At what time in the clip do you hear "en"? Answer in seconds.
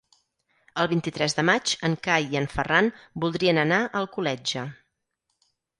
1.89-1.97, 2.41-2.49